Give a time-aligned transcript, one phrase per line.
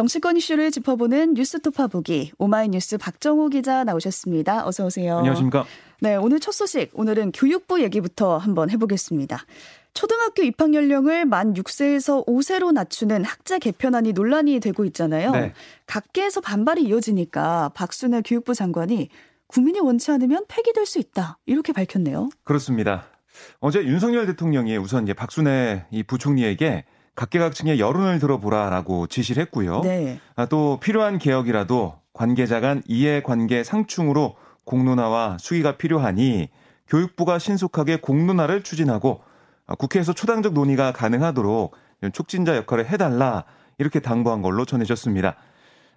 [0.00, 4.66] 정치권 이슈를 짚어보는 뉴스 토파 보기 오마이뉴스 박정호 기자 나오셨습니다.
[4.66, 5.18] 어서 오세요.
[5.18, 5.66] 안녕하십니까?
[6.00, 9.44] 네, 오늘 첫 소식 오늘은 교육부 얘기부터 한번 해보겠습니다.
[9.92, 15.32] 초등학교 입학 연령을 만 6세에서 5세로 낮추는 학제 개편안이 논란이 되고 있잖아요.
[15.32, 15.52] 네.
[15.84, 19.10] 각계에서 반발이 이어지니까 박순애 교육부 장관이
[19.48, 22.30] 국민이 원치 않으면 폐기될 수 있다 이렇게 밝혔네요.
[22.44, 23.04] 그렇습니다.
[23.58, 26.86] 어제 윤석열 대통령이 우선 이제 박순애 이 부총리에게
[27.20, 29.82] 각계각층의 여론을 들어보라라고 지시를 했고요.
[29.82, 30.18] 네.
[30.36, 36.48] 아, 또 필요한 개혁이라도 관계자 간 이해관계 상충으로 공론화와 수기가 필요하니
[36.88, 39.20] 교육부가 신속하게 공론화를 추진하고
[39.66, 41.76] 아, 국회에서 초당적 논의가 가능하도록
[42.14, 43.44] 촉진자 역할을 해달라
[43.76, 45.36] 이렇게 당부한 걸로 전해졌습니다.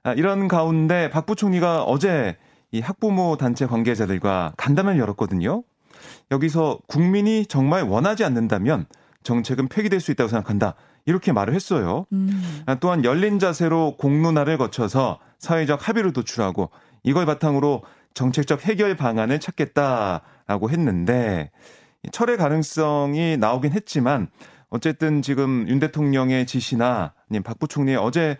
[0.03, 2.35] 아, 이런 가운데 박 부총리가 어제
[2.71, 5.63] 이 학부모 단체 관계자들과 간담회를 열었거든요.
[6.31, 8.87] 여기서 국민이 정말 원하지 않는다면
[9.23, 10.75] 정책은 폐기될 수 있다고 생각한다.
[11.05, 12.05] 이렇게 말을 했어요.
[12.13, 12.63] 음.
[12.79, 16.69] 또한 열린 자세로 공론화를 거쳐서 사회적 합의를 도출하고
[17.03, 21.51] 이걸 바탕으로 정책적 해결 방안을 찾겠다라고 했는데
[22.11, 24.27] 철회 가능성이 나오긴 했지만
[24.69, 28.37] 어쨌든 지금 윤 대통령의 지시나 아니면 박 부총리의 어제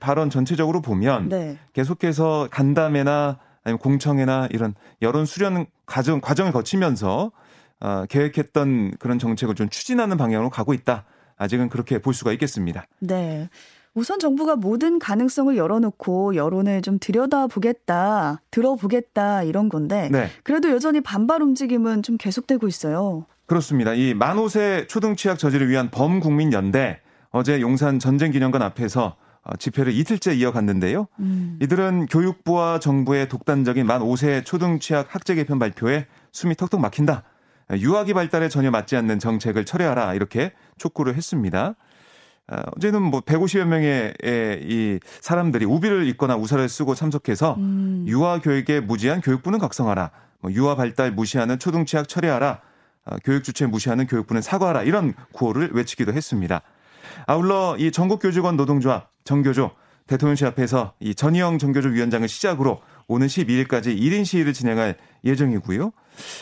[0.00, 1.58] 발언 전체적으로 보면 네.
[1.72, 7.30] 계속해서 간담회나 아니면 공청회나 이런 여론 수련 과정 과정을 거치면서
[7.80, 11.04] 어, 계획했던 그런 정책을 좀 추진하는 방향으로 가고 있다.
[11.36, 12.86] 아직은 그렇게 볼 수가 있겠습니다.
[13.00, 13.48] 네.
[13.94, 20.28] 우선 정부가 모든 가능성을 열어놓고 여론을 좀 들여다보겠다, 들어보겠다 이런 건데 네.
[20.42, 23.24] 그래도 여전히 반발 움직임은 좀 계속되고 있어요.
[23.46, 23.94] 그렇습니다.
[23.94, 29.92] 이 만 5세 초등 취약 저지를 위한 범국민 연대 어제 용산 전쟁기념관 앞에서 어, 집회를
[29.92, 31.06] 이틀째 이어갔는데요.
[31.20, 31.56] 음.
[31.62, 37.22] 이들은 교육부와 정부의 독단적인 만 5세 초등 취약 학제 개편 발표에 숨이 턱턱 막힌다.
[37.72, 41.74] 유아기 발달에 전혀 맞지 않는 정책을 철회하라 이렇게 촉구를 했습니다.
[42.48, 44.14] 어, 어제는 뭐 150여 명의
[44.62, 48.04] 이 사람들이 우비를 입거나 우산을 쓰고 참석해서 음.
[48.06, 50.10] 유아 교육에 무지한 교육부는 각성하라.
[50.40, 52.60] 뭐 유아 발달 무시하는 초등취학 철회하라.
[53.06, 54.82] 어, 교육 주체 무시하는 교육부는 사과하라.
[54.82, 56.62] 이런 구호를 외치기도 했습니다.
[57.26, 59.72] 아울러 이 전국교직원 노동조합 정교조
[60.06, 65.92] 대통령실 앞에서 이 전희영 정교조 위원장을 시작으로 오는 12일까지 1인 시위를 진행할 예정이고요.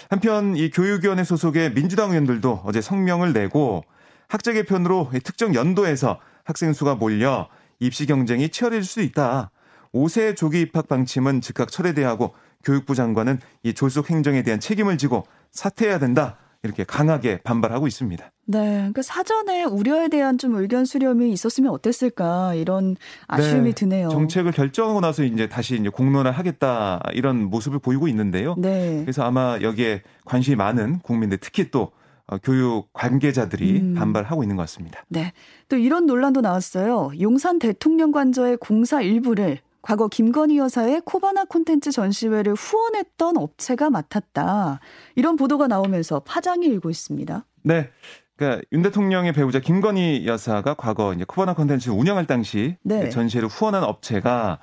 [0.09, 3.85] 한편 이 교육위원회 소속의 민주당 의원들도 어제 성명을 내고
[4.29, 7.49] 학제 개편으로 특정 연도에서 학생 수가 몰려
[7.81, 9.51] 입시 경쟁이 치열해질 수 있다.
[9.93, 15.27] 5세 조기 입학 방침은 즉각 철회돼야 하고 교육부 장관은 이 졸속 행정에 대한 책임을 지고
[15.53, 16.39] 사퇴해야 된다.
[16.65, 18.31] 이렇게 강하게 반발하고 있습니다.
[18.47, 18.91] 네.
[18.95, 22.97] 그 사전에 우려에 대한 좀 의견 수렴이 있었으면 어땠을까 이런
[23.29, 23.75] 아쉬움이 네.
[23.75, 24.09] 드네요.
[24.09, 28.55] 정책을 결정하고 나서 이제 다시 이제 공론화 하겠다 이런 모습을 보이고 있는데요.
[28.59, 29.01] 네.
[29.03, 31.93] 그래서 아마 여기에 관심이 많은 국민들 특히 또
[32.27, 33.95] 어, 교육 관계자들이 음.
[33.95, 35.05] 반발하고 있는 것 같습니다.
[35.09, 35.33] 네.
[35.69, 37.11] 또 이런 논란도 나왔어요.
[37.21, 44.81] 용산 대통령 관저의 공사 일부를 과거 김건희 여사의 코바나 콘텐츠 전시회를 후원했던 업체가 맡았다.
[45.15, 47.45] 이런 보도가 나오면서 파장이 일고 있습니다.
[47.65, 47.91] 네.
[48.34, 53.11] 그러니까 윤 대통령의 배우자 김건희 여사가 과거 이제 코바나 콘텐츠를 운영할 당시 네.
[53.11, 54.59] 전시회를 후원한 업체가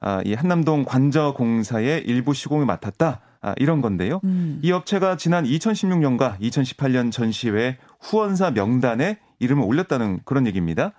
[0.00, 3.20] 아, 이 한남동 관저 공사의 일부 시공을 맡았다.
[3.42, 4.20] 아, 이런 건데요.
[4.24, 4.58] 음.
[4.62, 10.92] 이 업체가 지난 2016년과 2018년 전시회 후원사 명단에 이름을 올렸다는 그런 얘기입니다.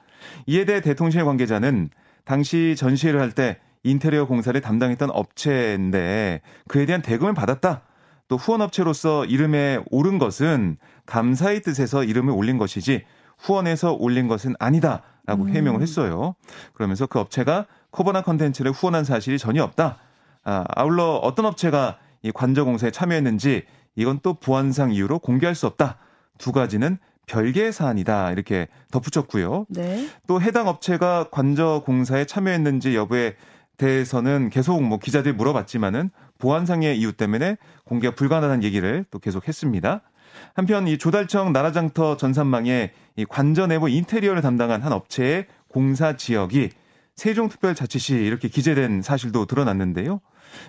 [0.45, 1.89] 이에 대해 대통령실 관계자는
[2.27, 7.83] 당시 전시회를 할 때 인테리어 공사를 담당했던 업체인데 그에 대한 대금을 받았다.
[8.27, 13.05] 또 후원업체로서 이름에 오른 것은 감사의 뜻에서 이름을 올린 것이지
[13.37, 15.49] 후원해서 올린 것은 아니다 라고 음.
[15.49, 16.35] 해명을 했어요.
[16.73, 19.97] 그러면서 그 업체가 코버나 컨텐츠를 후원한 사실이 전혀 없다.
[20.43, 23.63] 아, 아울러 어떤 업체가 이 관저 공사에 참여했는지
[23.95, 25.97] 이건 또 보안상 이유로 공개할 수 없다.
[26.37, 28.31] 두 가지는 별개의 사안이다.
[28.31, 29.67] 이렇게 덧붙였고요.
[29.69, 30.09] 네.
[30.25, 33.35] 또 해당 업체가 관저 공사에 참여했는지 여부에
[33.77, 40.01] 대해서는 계속 뭐 기자들이 물어봤지만은 보안상의 이유 때문에 공개가 불가능한 얘기를 또 계속 했습니다.
[40.53, 46.69] 한편 이 조달청 나라장터 전산망에 이 관저 내부 인테리어를 담당한 한 업체의 공사 지역이
[47.15, 50.21] 세종특별자치시 이렇게 기재된 사실도 드러났는데요.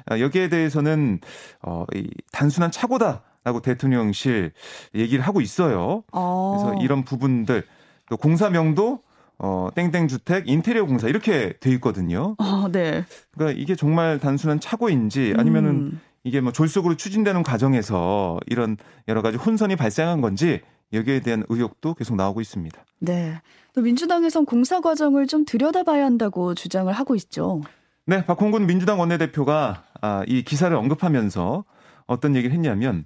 [0.07, 1.21] 아, 여기에 대해서는
[1.63, 4.53] 어, 이 단순한 착오다 라고 대통령실
[4.95, 6.05] 얘기를 하고 있어요.
[6.13, 6.57] 어.
[6.59, 7.65] 그래서 이런 부분들
[8.11, 9.01] 또 공사명도
[9.39, 12.37] 어, 땡땡 주택 인테리어 공사 이렇게 돼 있거든요.
[12.39, 13.05] 어, 네.
[13.31, 16.01] 그러니까 이게 정말 단순한 착오인지 아니면은 음.
[16.25, 20.61] 이게 뭐 졸속으로 추진되는 과정에서 이런 여러 가지 혼선이 발생한 건지
[20.93, 22.85] 여기에 대한 의혹도 계속 나오고 있습니다.
[22.99, 23.41] 네.
[23.73, 27.63] 또 민주당에선 공사 과정을 좀 들여다봐야 한다고 주장을 하고 있죠.
[28.05, 31.65] 네, 박홍근 민주당 원내대표가 아, 이 기사를 언급하면서
[32.09, 33.05] 어떤 얘기를 했냐면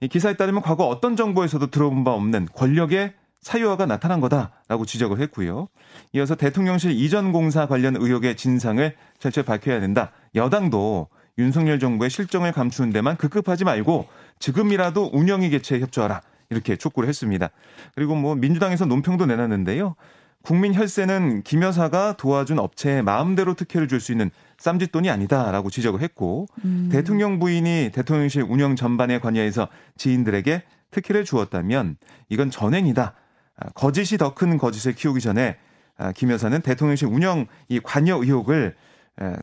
[0.00, 5.68] 이 기사에 따르면 과거 어떤 정부에서도 들어본 바 없는 권력의 사유화가 나타난 거다라고 지적을 했고요.
[6.12, 10.12] 이어서 대통령실 이전 공사 관련 의혹의 진상을 철저히 밝혀야 된다.
[10.34, 11.08] 여당도
[11.38, 14.08] 윤석열 정부의 실정을 감추는 데만 급급하지 말고
[14.40, 16.20] 지금이라도 운영위 개최에 협조하라.
[16.50, 17.48] 이렇게 촉구를 했습니다.
[17.94, 19.94] 그리고 뭐 민주당에서 논평도 내놨는데요.
[20.42, 26.46] 국민 혈세는 김 여사가 도와준 업체에 마음대로 특혜를 줄 수 있는 쌈짓돈이 아니다라고 지적을 했고
[26.64, 26.90] 음.
[26.92, 31.96] 대통령 부인이 대통령실 운영 전반에 관여해서 지인들에게 특혜를 주었다면
[32.28, 33.14] 이건 전횡이다.
[33.56, 35.56] 아, 거짓이 더 큰 거짓을 키우기 전에
[35.96, 38.74] 아, 김 여사는 대통령실 운영 이 관여 의혹을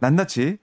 [0.02, 0.58] 낱낱이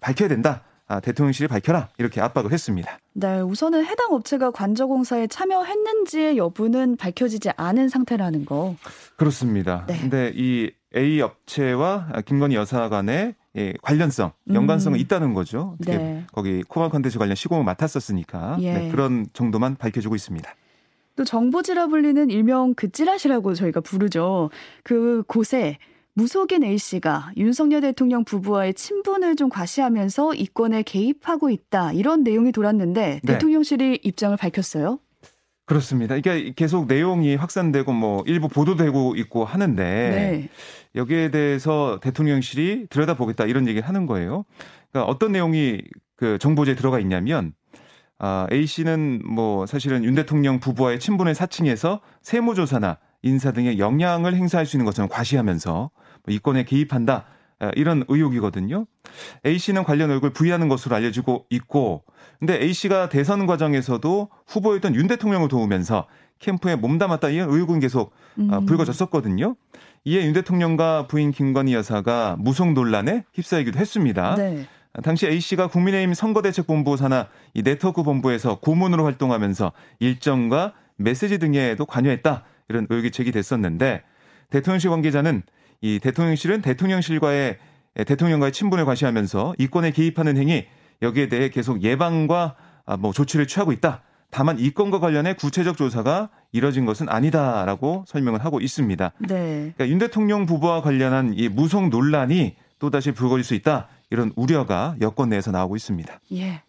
[0.00, 0.62] 밝혀야 된다.
[0.86, 2.98] 아, 대통령실이 밝혀라 이렇게 압박을 했습니다.
[3.14, 8.76] 네, 우선은 해당 업체가 관저공사에 참여했는지의 여부는 밝혀지지 않은 상태라는 거.
[9.16, 9.84] 그렇습니다.
[9.86, 9.98] 네.
[9.98, 15.00] 근데 이 A 업체와 김건희 여사 간의 예, 관련성, 연관성은 음.
[15.00, 15.76] 있다는 거죠.
[15.78, 16.24] 네.
[16.32, 18.74] 거기 코마 컨텐츠 관련 시공을 맡았었으니까 예.
[18.74, 20.50] 네, 그런 정도만 밝혀지고 있습니다.
[21.16, 24.50] 또 정보지라 불리는 일명 그 찌라시라고 저희가 부르죠.
[24.82, 25.78] 그 곳에
[26.14, 31.92] 무속인 A씨가 윤석열 대통령 부부와의 친분을 좀 과시하면서 이권에 개입하고 있다.
[31.92, 33.32] 이런 내용이 돌았는데 네.
[33.32, 34.98] 대통령실이 입장을 밝혔어요.
[35.66, 36.14] 그렇습니다.
[36.16, 40.48] 이게 계속 내용이 확산되고 뭐 일부 보도되고 있고 하는데 네.
[40.94, 44.44] 여기에 대해서 대통령실이 들여다보겠다 이런 얘기를 하는 거예요.
[44.90, 45.80] 그러니까 어떤 내용이
[46.16, 47.52] 그 정보지에 들어가 있냐면
[48.18, 54.66] 아, A 씨는 뭐 사실은 윤 대통령 부부와의 친분을 사칭해서 세무조사나 인사 등의 영향을 행사할
[54.66, 55.90] 수 있는 것처럼 과시하면서
[56.24, 57.24] 뭐 이권에 개입한다
[57.76, 58.86] 이런 의혹이거든요.
[59.46, 62.04] A 씨는 관련 의혹을 부의하는 것으로 알려지고 있고,
[62.38, 66.06] 근데 A 씨가 대선 과정에서도 후보였던 윤 대통령을 도우면서
[66.38, 68.66] 캠프에 몸담았다 이런 의혹은 계속 어, 음.
[68.66, 69.56] 불거졌었거든요.
[70.04, 74.34] 이에 윤 대통령과 부인 김건희 여사가 무속 논란에 휩싸이기도 했습니다.
[74.34, 74.66] 네.
[75.02, 82.44] 당시 A 씨가 국민의힘 선거대책본부 산하 이 네트워크 본부에서 고문으로 활동하면서 일정과 메시지 등에도 관여했다
[82.68, 84.02] 이런 의혹이 제기됐었는데
[84.50, 85.42] 대통령실 관계자는
[85.80, 87.58] 이 대통령실은 대통령실과의
[88.06, 90.66] 대통령과의 친분을 과시하면서 이권에 개입하는 행위
[91.02, 92.56] 여기에 대해 계속 예방과
[92.86, 94.02] 아, 뭐 조치를 취하고 있다.
[94.30, 99.12] 다만 이 건과 관련해 구체적 조사가 이뤄진 것은 아니다라고 설명을 하고 있습니다.
[99.28, 99.72] 네.
[99.76, 103.88] 그러니까 윤 대통령 부부와 관련한 이 무속 논란이 또다시 불거질 수 있다.
[104.10, 106.20] 이런 우려가 여권 내에서 나오고 있습니다.
[106.32, 106.62] 예.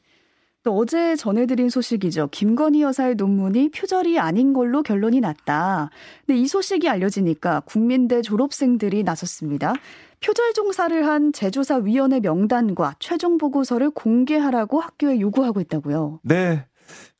[0.66, 2.30] 또 어제 전해드린 소식이죠.
[2.32, 5.92] 김건희 여사의 논문이 표절이 아닌 걸로 결론이 났다.
[6.26, 9.74] 근데 이 소식이 알려지니까 국민대 졸업생들이 나섰습니다.
[10.22, 16.22] 표절 종사를 한 제조사 위원회 명단과 최종 보고서를 공개하라고 학교에 요구하고 있다고요.
[16.24, 16.66] 네.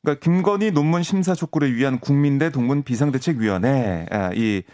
[0.02, 4.64] 그러니까 김건희 논문 심사 촉구를 위한 국민대 동문 비상대책위원회 아, 이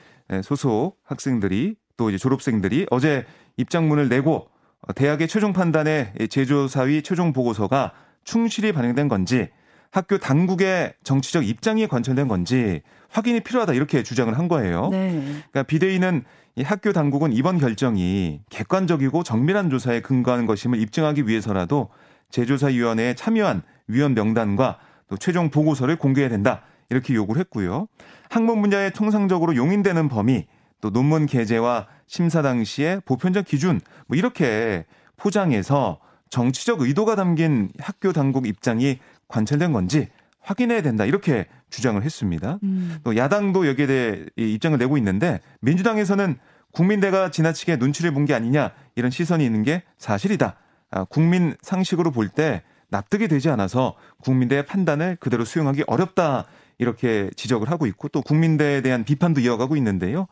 [0.42, 3.26] 소속 학생들이 또 이제 졸업생들이 어제
[3.58, 4.48] 입장문을 내고
[4.96, 7.92] 대학의 최종 판단에 제조사위 최종 보고서가
[8.24, 9.48] 충실히 반영된 건지
[9.90, 14.88] 학교 당국의 정치적 입장이 관철된 건지 확인이 필요하다 이렇게 주장을 한 거예요.
[14.90, 15.10] 네.
[15.50, 16.24] 그러니까 비대위는
[16.56, 21.90] 이 학교 당국은 이번 결정이 객관적이고 정밀한 조사에 근거하는 것임을 입증하기 위해서라도
[22.30, 24.78] 제조사위원회에 참여한 위원 명단과
[25.08, 27.86] 또 최종 보고서를 공개해야 된다 이렇게 요구를 했고요.
[28.30, 30.46] 학문 분야에 통상적으로 용인되는 범위
[30.80, 34.84] 또 논문 게재와 심사 당시의 보편적 기준 뭐 이렇게
[35.16, 36.00] 포장해서
[36.37, 38.99] 정치적 의도가 담긴 학교 당국 입장이
[39.29, 40.08] 관철된 건지
[40.41, 42.58] 확인해야 된다 이렇게 주장을 했습니다.
[42.62, 42.96] 음.
[43.05, 46.39] 또 야당도 여기에 대해 입장을 내고 있는데 민주당에서는
[46.72, 50.56] 국민대가 지나치게 눈치를 본 게 아니냐 이런 시선이 있는 게 사실이다.
[50.91, 56.46] 아, 국민 상식으로 볼 때 납득이 되지 않아서 국민대의 판단을 그대로 수용하기 어렵다.
[56.79, 60.27] 이렇게 지적을 하고 있고 또 국민대에 대한 비판도 이어가고 있는데요.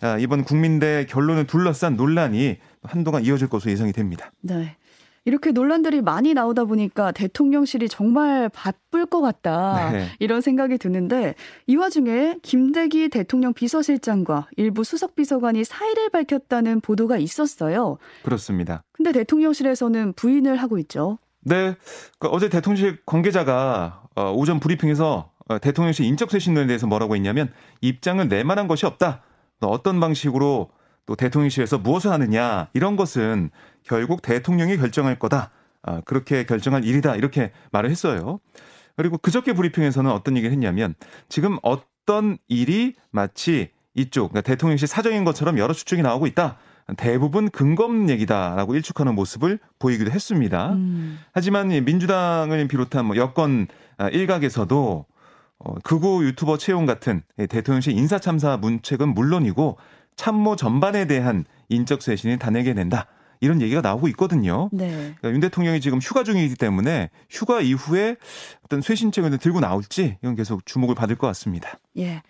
[0.00, 4.30] 아, 이번 국민대 결론을 둘러싼 논란이 한동안 이어질 것으로 예상이 됩니다.
[4.42, 4.76] 네.
[5.24, 9.90] 이렇게 논란들이 많이 나오다 보니까 대통령실이 정말 바쁠 것 같다.
[9.90, 10.08] 네.
[10.18, 11.34] 이런 생각이 드는데
[11.66, 17.96] 이 와중에 김대기 대통령 비서실장과 일부 수석 비서관이 사의를 밝혔다는 보도가 있었어요.
[18.22, 18.82] 그렇습니다.
[18.92, 21.18] 근데 대통령실에서는 부인을 하고 있죠.
[21.40, 21.74] 네.
[22.18, 28.26] 그 어제 대통령실 관계자가 어, 오전 브리핑에서 어, 대통령실 인적 쇄신론에 대해서 뭐라고 했냐면 입장을
[28.28, 29.22] 내말한 것이 없다.
[29.60, 30.70] 어떤 방식으로
[31.06, 33.50] 또 대통령실에서 무엇을 하느냐 이런 것은
[33.82, 35.50] 결국 대통령이 결정할 거다.
[35.82, 37.16] 아, 그렇게 결정할 일이다.
[37.16, 38.40] 이렇게 말을 했어요.
[38.96, 40.94] 그리고 그저께 브리핑에서는 어떤 얘기를 했냐면
[41.28, 46.58] 지금 어떤 일이 마치 이쪽 그러니까 대통령실 사정인 것처럼 여러 추측이 나오고 있다.
[46.96, 50.72] 대부분 근거 없는 얘기다라고 일축하는 모습을 보이기도 했습니다.
[50.72, 51.18] 음.
[51.32, 55.06] 하지만 민주당을 비롯한 뭐 여권 아, 일각에서도
[55.58, 59.78] 어, 극우 유튜버 채용 같은 대통령실 인사 참사 문책은 물론이고
[60.16, 63.06] 참모 전반에 대한 인적 쇄신이 단행게 된다.
[63.40, 64.70] 이런 얘기가 나오고 있거든요.
[64.72, 64.88] 네.
[64.88, 68.16] 그러니까 윤 대통령이 지금 휴가 중이기 때문에 휴가 이후에
[68.64, 71.78] 어떤 쇄신책을 들고 나올지 이건 계속 주목을 받을 것 같습니다.
[71.98, 72.22] 예.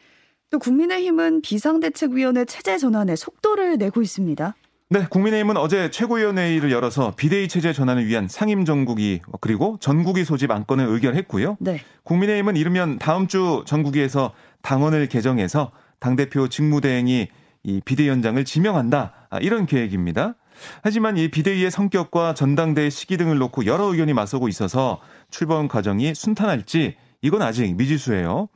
[0.50, 4.54] 또 국민의힘은 비상대책위원회 체제 전환에 속도를 내고 있습니다.
[4.90, 11.56] 네, 국민의힘은 어제 최고위원회의를 열어서 비대위 체제 전환을 위한 상임정국위 그리고 전국위 소집 안건을 의결했고요.
[11.58, 11.80] 네.
[12.04, 17.28] 국민의힘은 이르면 다음 주 전국위에서 당원을 개정해서 당대표 직무대행이
[17.64, 19.12] 이 비대위원장을 지명한다.
[19.30, 20.34] 아, 이런 계획입니다.
[20.82, 26.96] 하지만 이 비대위의 성격과 전당대회 시기 등을 놓고 여러 의견이 맞서고 있어서 출범 과정이 순탄할지
[27.22, 28.48] 이건 아직 미지수예요.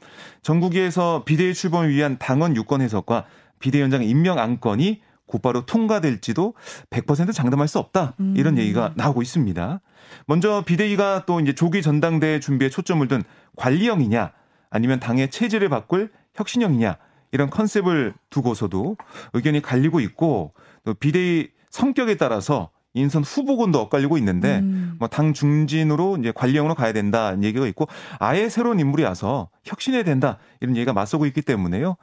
[0.42, 3.24] 전국위에서 비대위 출범을 위한 당원 유권 해석과
[3.58, 6.54] 비대위원장 임명 안건이 곧바로 통과될지도
[6.90, 8.14] 100% 장담할 수 없다.
[8.34, 8.58] 이런 음.
[8.58, 9.80] 얘기가 나오고 있습니다.
[10.26, 13.22] 먼저 비대위가 또 이제 조기 전당대회 준비에 초점을 둔
[13.56, 14.32] 관리형이냐
[14.70, 16.96] 아니면 당의 체질을 바꿀 혁신형이냐
[17.32, 18.96] 이런 컨셉을 두고서도
[19.32, 20.52] 의견이 갈리고 있고
[20.84, 24.96] 또 비대위 성격에 따라서 인선 후보군도 엇갈리고 있는데 음.
[24.98, 27.86] 뭐당 중진으로 이제 관리형으로 가야 된다 얘기가 있고
[28.18, 31.96] 아예 새로운 인물이 와서 혁신해야 된다 이런 얘기가 맞서고 있기 때문에요.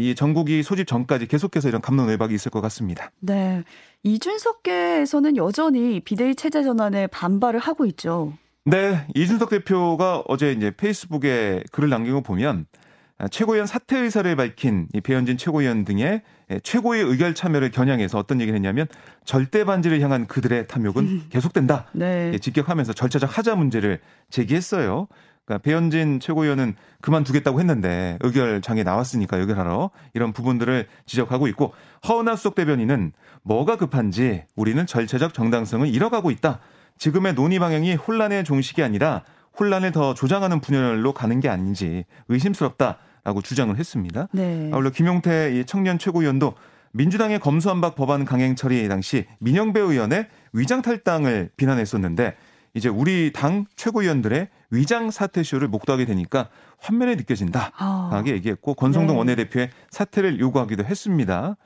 [0.00, 3.10] 이 전국이 소집 전까지 계속해서 이런 감론을박이 있을 것 같습니다.
[3.20, 3.62] 네.
[4.04, 8.32] 이준석계에서는 여전히 비대위 체제 전환에 반발을 하고 있죠.
[8.64, 12.81] 네, 이준석 대표가 어제 이제 페이스북에 글을 남긴 거 보면 아,
[13.30, 16.22] 최고위원 사퇴 의사를 밝힌 이 배현진 최고위원 등의
[16.62, 18.86] 최고의 의결 참여를 겨냥해서 어떤 얘기를 했냐면
[19.24, 21.26] 절대 반지를 향한 그들의 탐욕은 음.
[21.30, 21.86] 계속된다.
[21.92, 22.36] 네.
[22.38, 24.00] 직격하면서 절차적 하자 문제를
[24.30, 25.06] 제기했어요.
[25.44, 31.74] 그러니까 배현진 최고위원은 그만두겠다고 했는데 의결장에 나왔으니까 의결하러 이런 부분들을 지적하고 있고
[32.08, 36.60] 허은하 수석 대변인은 뭐가 급한지 우리는 절차적 정당성을 잃어가고 있다.
[36.98, 39.24] 지금의 논의 방향이 혼란의 종식이 아니라
[39.58, 42.98] 혼란을 더 조장하는 분열로 가는 게 아닌지 의심스럽다.
[43.24, 44.26] 라고 주장을 했습니다.
[44.32, 44.68] 네.
[44.72, 46.54] 아울러 김용태 청년 최고위원도
[46.90, 52.34] 민주당의 검수한박 법안 강행 처리 당시 민영배 의원의 위장 탈당을 비난했었는데
[52.74, 57.70] 이제 우리 당 최고위원들의 위장 사퇴쇼를 목도하게 되니까 환면에 느껴진다.
[57.76, 58.08] 아.
[58.10, 59.18] 강하게 얘기했고 권성동 네.
[59.18, 61.56] 원내대표의 사퇴를 요구하기도 했습니다.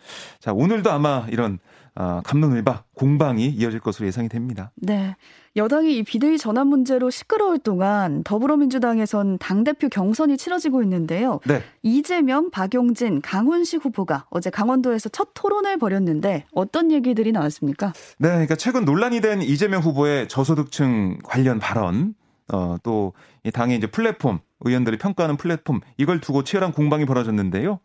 [0.41, 1.59] 자, 오늘도 아마 이런
[1.99, 4.71] 어, 감론을박 공방이 이어질 것으로 예상이 됩니다.
[4.77, 5.17] 네.
[5.57, 11.41] 여당이 이 비대위 전환 문제로 시끄러울 동안 더불어민주당에선 당대표 경선이 치러지고 있는데요.
[11.47, 11.63] 네.
[11.83, 17.95] 이재명, 박용진, 강훈식 후보가 어제 강원도에서 첫 토론을 벌였는데 어떤 얘기들이 나왔습니까?
[18.19, 18.29] 네.
[18.29, 22.15] 그러니까 최근 논란이 된 이재명 후보의 저소득층 관련 발언,
[22.53, 23.15] 어, 또
[23.55, 27.81] 당의 이제 플랫폼, 의원들이 평가하는 플랫폼, 이걸 두고 치열한 공방이 벌어졌는데요.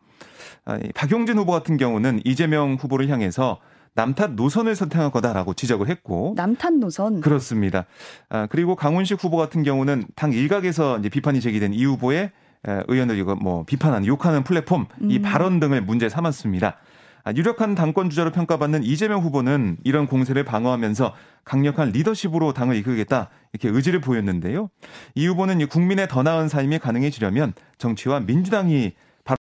[0.66, 3.60] 아, 박용진 후보 같은 경우는 이재명 후보를 향해서
[3.94, 7.86] 남탓 노선을 선택한 거다라고 지적을 했고 남탓 노선 그렇습니다.
[8.30, 12.32] 아, 그리고 강훈식 후보 같은 경우는 당 일각에서 이제 비판이 제기된 이 후보의
[12.64, 15.22] 의원들 이거 뭐 비판하는 욕하는 플랫폼 이 음.
[15.22, 16.78] 발언 등을 문제 삼았습니다.
[17.24, 23.70] 아, 유력한 당권 주자로 평가받는 이재명 후보는 이런 공세를 방어하면서 강력한 리더십으로 당을 이끌겠다 이렇게
[23.76, 24.70] 의지를 보였는데요.
[25.16, 28.94] 이 후보는 국민의 더 나은 삶이 가능해지려면 정치와 민주당이